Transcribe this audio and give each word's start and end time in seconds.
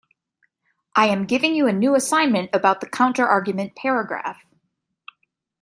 I 0.95 1.05
am 1.09 1.25
giving 1.27 1.53
you 1.53 1.67
a 1.67 1.71
new 1.71 1.93
assignment 1.93 2.49
about 2.55 2.81
the 2.81 2.89
counterargument 2.89 3.75
paragraph. 3.75 4.43